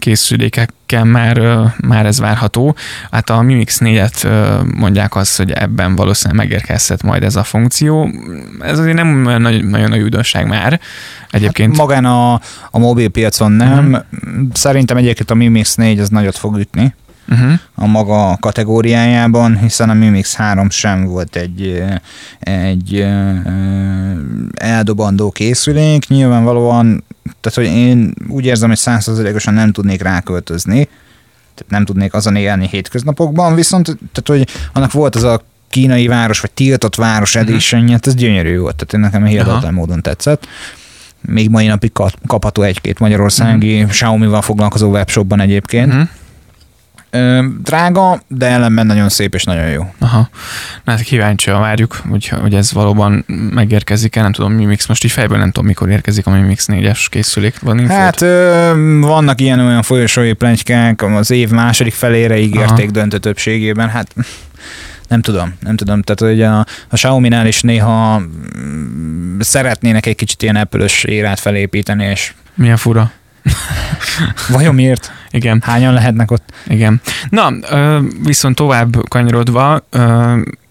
[0.92, 2.76] készülékekkel már, már ez várható.
[3.12, 4.26] Hát a Mi Mix 4-et
[4.76, 8.10] mondják azt, hogy ebben valószínűleg megérkezhet majd ez a funkció.
[8.60, 10.80] Ez azért nem olyan nagy, nagyon nagy újdonság már,
[11.32, 11.70] egyébként.
[11.70, 12.34] Hát magán a,
[12.72, 13.86] a mobil piacon nem.
[13.86, 14.48] Uh-huh.
[14.54, 16.96] Szerintem egyébként a Mi Mix 4 az nagyot fog ütni
[17.30, 17.52] uh-huh.
[17.76, 21.84] a maga kategóriájában, hiszen a Mimix 3 sem volt egy,
[22.40, 23.06] egy
[24.54, 26.08] eldobandó készülék.
[26.08, 27.04] Nyilvánvalóan,
[27.42, 30.84] tehát hogy én úgy érzem, hogy százszerzelékosan nem tudnék ráköltözni,
[31.54, 36.40] tehát nem tudnék azon élni hétköznapokban, viszont tehát, hogy annak volt az a kínai város,
[36.40, 37.44] vagy tiltott város mhm.
[37.44, 38.00] edition uh-huh.
[38.02, 40.48] ez gyönyörű volt, tehát nekem hihetetlen módon tetszett
[41.28, 41.92] még mai napig
[42.28, 43.90] kapható egy-két magyarországi uh-huh.
[43.90, 45.94] Xiaomi-val foglalkozó webshopban egyébként.
[45.94, 46.08] Uh-huh.
[47.62, 49.94] Drága, de ellenben nagyon szép és nagyon jó.
[50.00, 50.30] Aha.
[50.84, 55.12] Na hát kíváncsian várjuk, hogy, hogy ez valóban megérkezik-e, nem tudom, Mi Mix most így
[55.12, 57.60] fejből nem tudom, mikor érkezik a Mi Mix 4-es készülék.
[57.60, 57.96] Van infót?
[57.96, 62.92] Hát ö, vannak ilyen olyan folyosói plenykák, az év második felére ígérték Aha.
[62.92, 64.16] döntő többségében, hát
[65.08, 66.02] nem tudom, nem tudom.
[66.02, 72.06] Tehát, hogy a, a Xiaomi-nál is néha mm, szeretnének egy kicsit ilyen apple érát felépíteni,
[72.06, 72.34] és...
[72.54, 73.12] Milyen fura.
[74.50, 75.12] Vajon miért?
[75.32, 75.62] Igen.
[75.66, 76.54] Hányan lehetnek ott?
[76.68, 77.02] Igen.
[77.30, 77.52] Na,
[78.24, 79.84] viszont tovább kanyarodva,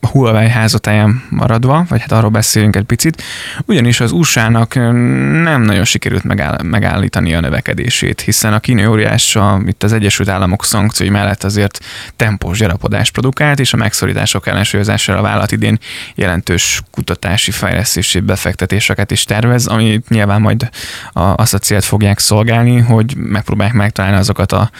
[0.00, 3.22] Huawei házatáján maradva, vagy hát arról beszélünk egy picit,
[3.66, 9.60] ugyanis az USA-nak nem nagyon sikerült megáll, megállítani a növekedését, hiszen a kínai óriás a,
[9.66, 11.80] itt az Egyesült Államok szankciói mellett azért
[12.16, 15.78] tempós gyarapodást produkált, és a megszorítások ellensúlyozására a vállalat idén
[16.14, 20.68] jelentős kutatási fejlesztési befektetéseket is tervez, ami nyilván majd
[21.12, 24.70] a, azt a célt fogják szolgálni, hogy megpróbálják megtalálni azokat a,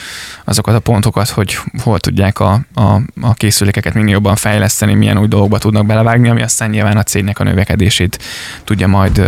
[0.45, 5.29] azokat a pontokat, hogy hol tudják a, a, a készülékeket minél jobban fejleszteni, milyen új
[5.29, 8.19] dolgokba tudnak belevágni, ami aztán nyilván a cégnek a növekedését
[8.65, 9.23] tudja majd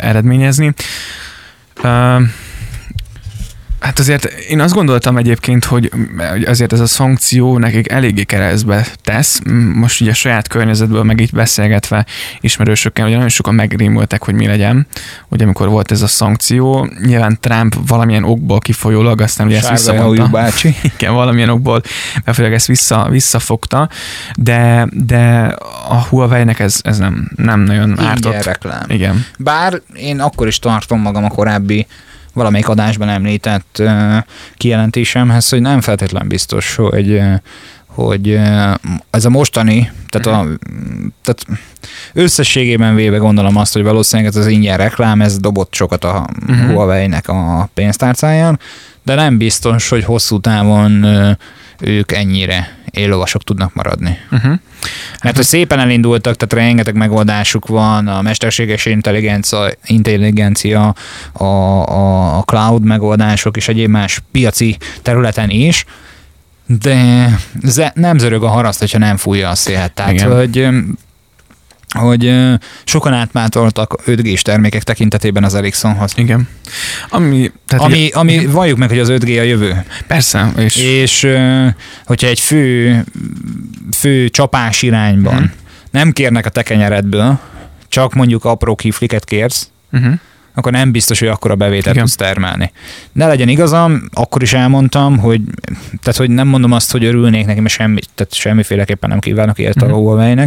[0.00, 0.74] eredményezni.
[3.80, 5.90] Hát azért én azt gondoltam egyébként, hogy
[6.46, 9.40] azért ez a szankció nekik eléggé keresztbe tesz.
[9.74, 12.06] Most ugye a saját környezetből meg így beszélgetve
[12.40, 14.86] ismerősökkel, hogy nagyon sokan megrémültek, hogy mi legyen,
[15.28, 16.88] hogy amikor volt ez a szankció.
[17.04, 20.26] Nyilván Trump valamilyen okból kifolyólag, aztán ugye ezt visszafogta.
[20.26, 20.76] bácsi.
[20.96, 21.82] Igen, valamilyen okból
[22.24, 23.88] befolyólag ezt vissza, visszafogta,
[24.36, 25.56] de, de
[25.88, 28.32] a Huawei-nek ez, ez nem, nem nagyon ártott.
[28.32, 28.84] Igen, reklám.
[28.88, 29.26] Igen.
[29.38, 31.86] Bár én akkor is tartom magam a korábbi
[32.34, 33.82] valamelyik adásban említett
[34.56, 37.22] kijelentésemhez, hogy nem feltétlen biztos, hogy
[37.86, 38.40] hogy
[39.10, 40.46] ez a mostani, tehát, a,
[41.22, 41.60] tehát
[42.12, 46.70] összességében véve gondolom azt, hogy valószínűleg ez az ingyen reklám, ez dobott sokat a uh-huh.
[46.70, 48.58] Huawei-nek a pénztárcáján,
[49.02, 51.06] de nem biztos, hogy hosszú távon
[51.80, 54.18] ők ennyire éllovasok tudnak maradni.
[54.30, 54.58] Uh-huh.
[55.22, 60.94] Mert hogy szépen elindultak, tehát rengeteg megoldásuk van, a mesterséges intelligencia, intelligencia
[61.32, 65.84] a, a, a cloud megoldások és egyéb más piaci területen is,
[66.66, 69.88] de nem zörög a haraszt, hogyha nem fújja a szél.
[69.88, 70.36] Tehát, Igen.
[70.36, 70.68] hogy
[71.98, 72.34] hogy
[72.84, 76.12] sokan átmátoltak 5 g termékek tekintetében az Ericssonhoz.
[76.16, 76.48] Igen.
[77.08, 78.50] Ami, tehát ami, ugye, ami igen.
[78.50, 79.84] valljuk meg, hogy az 5G a jövő.
[80.06, 80.52] Persze.
[80.56, 81.26] És, és
[82.04, 83.04] hogyha egy fő,
[83.96, 85.50] fő csapás irányban uh-huh.
[85.90, 87.38] nem kérnek a tekenyeredből,
[87.88, 90.14] csak mondjuk apró kifliket kérsz, uh-huh.
[90.54, 92.72] Akkor nem biztos, hogy akkor a bevételt tudsz termelni.
[93.12, 95.40] Ne legyen igazam, akkor is elmondtam, hogy,
[96.02, 99.82] tehát, hogy nem mondom azt, hogy örülnék neki, mert semmi, tehát semmiféleképpen nem kívánok ilyet
[99.82, 100.20] uh-huh.
[100.20, 100.42] a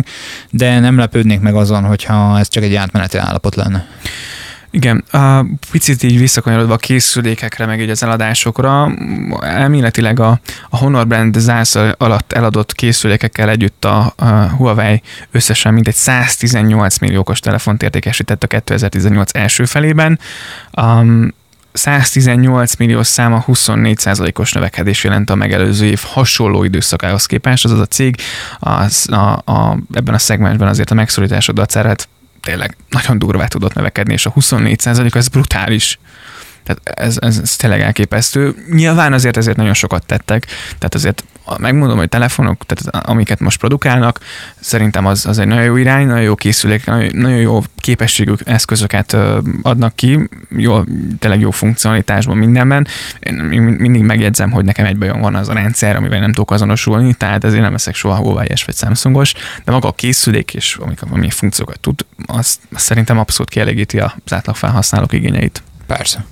[0.50, 3.88] de nem lepődnék meg azon, hogyha ez csak egy átmeneti állapot lenne.
[4.76, 8.94] Igen, a picit így visszakanyarodva a készülékekre, meg így az eladásokra,
[9.42, 15.96] elméletileg a, a Honor brand zász alatt eladott készülékekkel együtt a, a Huawei összesen mintegy
[15.96, 20.20] 118 milliókos telefont értékesített a 2018 első felében.
[20.82, 21.34] Um,
[21.74, 28.16] 118 millió száma 24%-os növekedés jelent a megelőző év hasonló időszakához képest, azaz a cég
[28.60, 31.96] az, a, a, ebben a szegmensben azért a megszorításod dacára
[32.44, 36.00] tényleg nagyon durvá tudott növekedni, és a 24% az brutális.
[36.64, 38.56] Tehát ez, ez, ez tényleg elképesztő.
[38.72, 40.46] Nyilván azért ezért nagyon sokat tettek,
[40.78, 41.24] tehát azért
[41.58, 44.20] megmondom, hogy telefonok, tehát amiket most produkálnak,
[44.60, 49.18] szerintem az, az egy nagyon jó irány, nagyon jó készülék, nagyon jó képességű eszközöket
[49.62, 50.84] adnak ki, jó,
[51.20, 52.88] tényleg jó funkcionalitásban mindenben.
[53.20, 57.44] Én mindig megjegyzem, hogy nekem egyben van az a rendszer, amivel nem tudok azonosulni, tehát
[57.44, 61.80] ezért nem leszek soha Huawei-es vagy Samsungos, de maga a készülék és amik, ami funkciókat
[61.80, 65.64] tud, azt, azt szerintem abszolút kielégíti az átlag felhasználók igényeit.
[65.88, 66.26] Persze.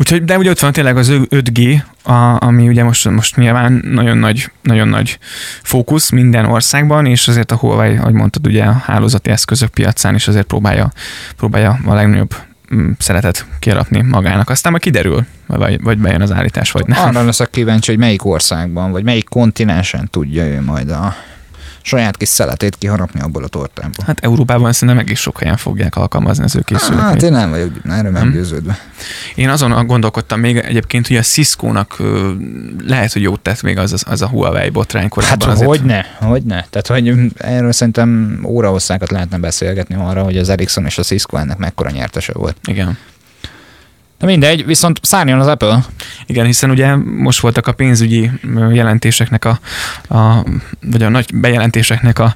[0.00, 4.18] Úgyhogy, de ugye ott van tényleg az 5G, a, ami ugye most, most nyilván nagyon
[4.18, 5.18] nagy, nagyon nagy
[5.62, 10.28] fókusz minden országban, és azért a Huawei, ahogy mondtad, ugye a hálózati eszközök piacán is
[10.28, 10.92] azért próbálja,
[11.36, 12.34] próbálja a legnagyobb
[12.74, 14.50] mm, szeretet kiaratni magának.
[14.50, 17.08] Aztán majd kiderül, vagy, vagy bejön az állítás, vagy nem.
[17.08, 21.14] Arra leszek kíváncsi, hogy melyik országban, vagy melyik kontinensen tudja ő majd a
[21.82, 24.04] saját kis szeletét kiharapni abból a tortából.
[24.06, 27.08] Hát Európában szerintem meg is sok helyen fogják alkalmazni az ő készülékeit.
[27.08, 28.78] Hát én nem vagyok erről nem győződve.
[29.34, 31.96] Én azon gondolkodtam még egyébként, hogy a Cisco-nak
[32.86, 35.48] lehet, hogy jót tett még az, az, a Huawei botrány korábban.
[35.48, 36.64] Hát hogy ne, hogy ne.
[36.70, 41.56] Tehát, hogy erről szerintem órahosszákat lehetne beszélgetni arra, hogy az Ericsson és a Cisco ennek
[41.56, 42.56] mekkora nyertese volt.
[42.64, 42.98] Igen.
[44.20, 45.84] Na mindegy, viszont szárnyon az Apple.
[46.26, 48.30] Igen, hiszen ugye most voltak a pénzügyi
[48.72, 49.60] jelentéseknek a,
[50.14, 50.44] a
[50.80, 52.34] vagy a nagy bejelentéseknek a,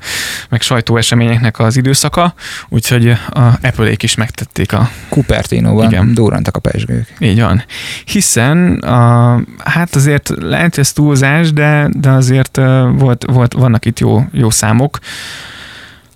[0.48, 2.34] meg sajtóeseményeknek az időszaka,
[2.68, 4.90] úgyhogy a Apple-ék is megtették a...
[5.08, 6.14] Cupertino-ban igen.
[6.14, 7.14] durrantak a pesgők.
[7.18, 7.64] Így van.
[8.04, 12.60] Hiszen a, hát azért lehet, ez túlzás, de, de azért
[12.92, 14.98] volt, volt, vannak itt jó, jó számok.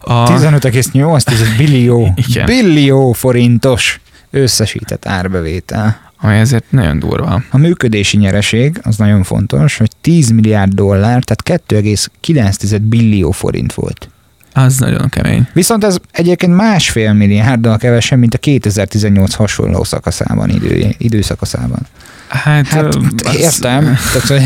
[0.01, 0.25] A...
[0.25, 2.15] 15,8 billió,
[2.47, 6.07] billió forintos összesített árbevétel.
[6.21, 7.43] Ami ezért nagyon durva.
[7.51, 14.09] A működési nyereség, az nagyon fontos, hogy 10 milliárd dollár, tehát 2,9 billió forint volt.
[14.53, 15.49] Az nagyon kemény.
[15.53, 21.87] Viszont ez egyébként másfél milliárddal kevesebb, mint a 2018 hasonló szakaszában, idő, időszakaszában.
[22.29, 22.95] Hát, hát
[23.33, 23.99] értem.
[24.13, 24.43] Tehát, hogy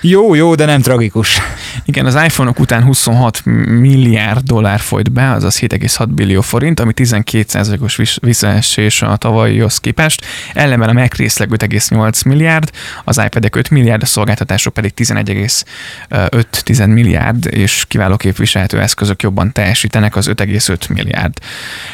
[0.10, 1.40] jó, jó, de nem tragikus.
[1.84, 8.18] Igen, az iPhone-ok után 26 milliárd dollár folyt be, azaz 7,6 billió forint, ami 12%-os
[8.20, 10.26] visszaesés a tavalyihoz képest.
[10.54, 12.70] Ellenben a Mac részleg 5,8 milliárd,
[13.04, 20.16] az iPad-ek 5 milliárd, a szolgáltatások pedig 11,5 milliárd, és kiváló képviselhető eszközök jobban teljesítenek
[20.16, 21.32] az 5,5 milliárd.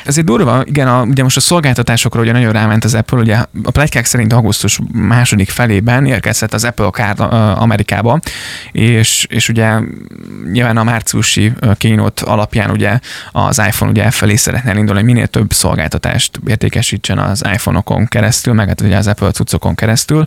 [0.04, 3.70] Ezért durva, igen, a, ugye most a szolgáltatásokra ugye nagyon ráment az Apple, ugye a
[3.70, 4.57] plegykák szerint augusztus
[4.92, 7.20] második felében érkezett az Apple Card
[7.58, 8.20] Amerikába,
[8.72, 9.78] és, és ugye
[10.52, 12.98] nyilván a márciusi kínót alapján ugye
[13.32, 18.68] az iPhone ugye felé szeretne elindulni, hogy minél több szolgáltatást értékesítsen az iPhone-okon keresztül, meg
[18.68, 20.24] hát ugye az Apple cuccokon keresztül,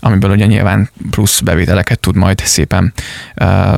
[0.00, 2.92] amiből ugye nyilván plusz bevételeket tud majd szépen
[3.40, 3.76] uh,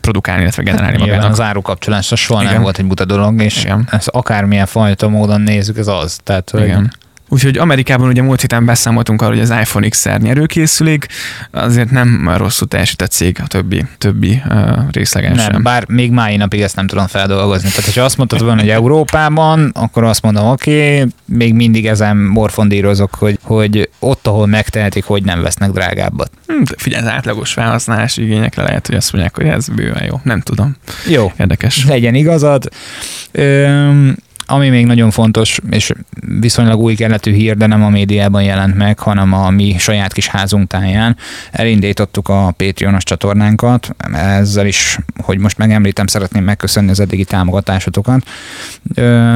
[0.00, 1.30] produkálni, illetve generálni hát magának.
[1.30, 2.52] Az árukapcsolás soha Igen.
[2.52, 3.88] nem volt egy buta dolog, és Igen.
[3.90, 6.18] ezt akármilyen fajta módon nézzük, ez az.
[6.22, 6.92] Tehát, hogy Igen.
[7.28, 11.06] Úgyhogy Amerikában ugye múlt héten beszámoltunk arról, hogy az iPhone XR nyerőkészülék,
[11.50, 15.62] azért nem rosszul teljesít a cég a többi, többi uh, részlegen nem, sem.
[15.62, 17.70] Bár még mai napig ezt nem tudom feldolgozni.
[17.70, 22.16] Tehát, ha azt mondtad volna, hogy Európában, akkor azt mondom, oké, okay, még mindig ezen
[22.16, 26.30] morfondírozok, hogy, hogy ott, ahol megtehetik, hogy nem vesznek drágábbat.
[26.46, 30.20] Hm, figyelj, az átlagos felhasználási igényekre lehet, hogy azt mondják, hogy ez bőven jó.
[30.22, 30.76] Nem tudom.
[31.08, 31.32] Jó.
[31.38, 31.86] Érdekes.
[31.86, 32.68] Legyen igazad.
[33.32, 34.16] Üm,
[34.50, 35.92] ami még nagyon fontos, és
[36.40, 40.28] viszonylag új keletű hír, de nem a médiában jelent meg, hanem a mi saját kis
[40.28, 41.16] házunk táján.
[41.50, 48.22] Elindítottuk a Patreonos csatornánkat, ezzel is, hogy most megemlítem, szeretném megköszönni az eddigi támogatásotokat.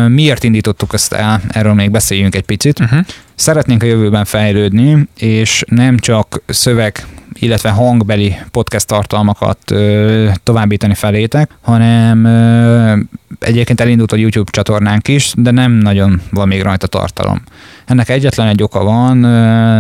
[0.08, 1.40] Miért indítottuk ezt el?
[1.48, 2.80] Erről még beszéljünk egy picit.
[2.80, 3.00] Uh-huh.
[3.34, 9.58] Szeretnénk a jövőben fejlődni, és nem csak szöveg illetve hangbeli podcast tartalmakat
[10.42, 12.26] továbbítani felétek, hanem
[13.40, 17.42] egyébként elindult a YouTube csatornánk is, de nem nagyon van még rajta tartalom.
[17.86, 19.16] Ennek egyetlen egy oka van,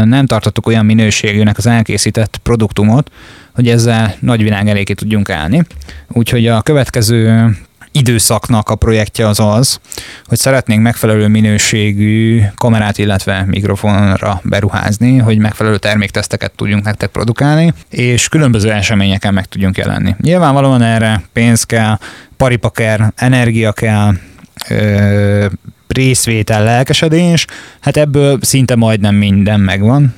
[0.08, 3.10] nem tartottuk olyan minőségűnek az elkészített produktumot,
[3.54, 5.62] hogy ezzel nagyvilág elé tudjunk állni.
[6.08, 7.50] Úgyhogy a következő
[7.92, 9.80] időszaknak a projektje az az,
[10.24, 18.28] hogy szeretnénk megfelelő minőségű kamerát, illetve mikrofonra beruházni, hogy megfelelő termékteszteket tudjunk nektek produkálni, és
[18.28, 20.14] különböző eseményeken meg tudjunk jelenni.
[20.20, 21.98] Nyilvánvalóan erre pénz kell,
[22.36, 24.12] paripa kell, energia kell,
[24.68, 25.46] ö,
[25.88, 27.46] részvétel, lelkesedés,
[27.80, 30.14] hát ebből szinte majdnem minden megvan.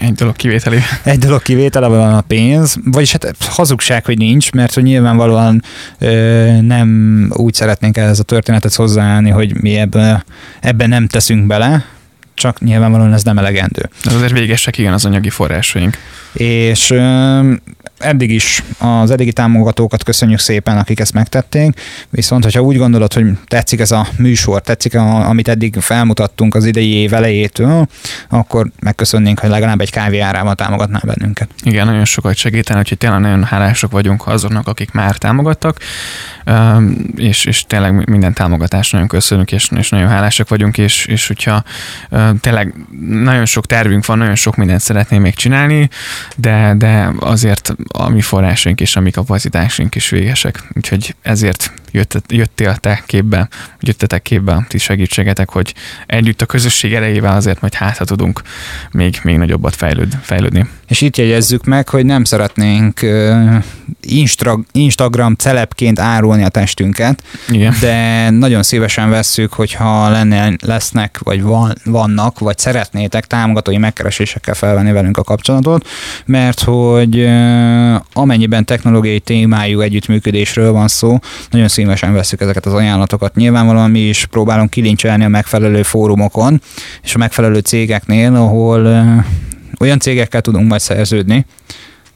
[0.00, 0.78] Egy dolog kivételi.
[1.02, 5.62] Egy dolog kivétele van a pénz, vagyis hát hazugság, hogy nincs, mert hogy nyilvánvalóan
[5.98, 10.24] ö, nem úgy szeretnénk ehhez a történetet hozzáállni, hogy mi ebben,
[10.60, 11.84] ebben nem teszünk bele,
[12.34, 13.90] csak nyilvánvalóan ez nem elegendő.
[14.04, 15.96] De azért végesek igen az anyagi forrásaink.
[16.32, 16.94] És
[17.98, 23.26] eddig is az eddigi támogatókat köszönjük szépen, akik ezt megtették, viszont hogyha úgy gondolod, hogy
[23.46, 27.86] tetszik ez a műsor, tetszik, a, amit eddig felmutattunk az idei év elejétől,
[28.28, 31.48] akkor megköszönnénk, hogy legalább egy kávé árával támogatnál bennünket.
[31.62, 35.78] Igen, nagyon sokat segítene, úgyhogy tényleg nagyon hálások vagyunk azoknak, akik már támogattak,
[37.16, 41.62] és, és tényleg minden támogatást nagyon köszönjük, és, és nagyon hálásak vagyunk, és, és hogyha
[42.40, 42.74] tényleg
[43.08, 45.88] nagyon sok tervünk van, nagyon sok mindent szeretném még csinálni,
[46.36, 50.62] de, de azért a mi forrásunk és a mi kapacitásunk is végesek.
[50.76, 53.48] Úgyhogy ezért jött, jöttél te képbe,
[53.80, 55.74] jöttetek képbe a ti segítségetek, hogy
[56.06, 58.42] együtt a közösség erejével azért majd hát tudunk
[58.90, 60.66] még, még nagyobbat fejlőd, fejlődni.
[60.88, 63.00] És itt jegyezzük meg, hogy nem szeretnénk
[64.04, 67.74] Instra, Instagram celebként árulni a testünket, Igen.
[67.80, 74.92] de nagyon szívesen vesszük, hogyha lenne, lesznek, vagy van, vannak, vagy szeretnétek támogatói megkeresésekkel felvenni
[74.92, 75.88] velünk a kapcsolatot,
[76.26, 77.28] mert hogy
[78.12, 81.18] amennyiben technológiai témájú együttműködésről van szó,
[81.50, 83.34] nagyon szívesen veszük ezeket az ajánlatokat.
[83.34, 86.60] Nyilvánvalóan mi is próbálunk kilincselni a megfelelő fórumokon,
[87.02, 88.86] és a megfelelő cégeknél, ahol
[89.78, 91.46] olyan cégekkel tudunk majd szerződni,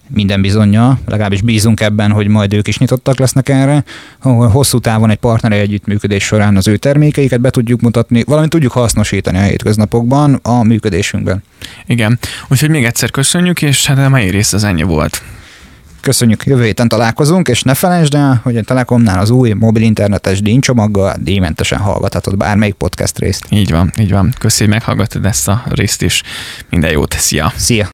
[0.09, 3.85] minden bizonyja, legalábbis bízunk ebben, hogy majd ők is nyitottak lesznek erre,
[4.23, 8.73] ahol hosszú távon egy partneri együttműködés során az ő termékeiket be tudjuk mutatni, valamint tudjuk
[8.73, 11.43] hasznosítani a hétköznapokban a működésünkben.
[11.87, 12.19] Igen,
[12.49, 15.23] úgyhogy még egyszer köszönjük, és hát a mai rész az ennyi volt.
[16.01, 20.43] Köszönjük, jövő héten találkozunk, és ne felejtsd el, hogy a Telekomnál az új mobil internetes
[20.43, 23.45] díjcsomaggal díjmentesen hallgathatod bármelyik podcast részt.
[23.49, 24.33] Így van, így van.
[24.39, 26.23] Köszönjük, hogy meghallgattad ezt a részt is.
[26.71, 27.53] Minden jót, szia!
[27.57, 27.87] Szia!